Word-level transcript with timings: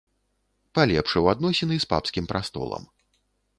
Палепшыў 0.77 1.29
адносіны 1.33 1.75
з 1.85 1.89
папскім 1.93 2.25
прастолам. 2.35 2.83